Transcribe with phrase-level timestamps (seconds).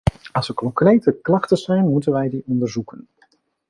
[0.33, 3.07] Als er concrete klachten zijn, moeten wij die onderzoeken.